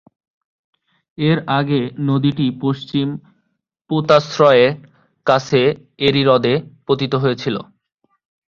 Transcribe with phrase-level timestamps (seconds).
[1.17, 3.07] এর আগে নদীটি পশ্চিম
[3.89, 4.71] পোতাশ্রয়ের
[5.25, 5.61] কাছে
[6.07, 6.53] এরি হ্রদে
[6.87, 7.55] পতিত হয়েছিল।